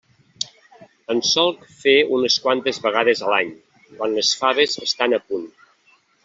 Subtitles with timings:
[1.13, 3.53] En solc fer unes quantes vegades a l'any,
[4.01, 5.47] quan les faves estan al punt.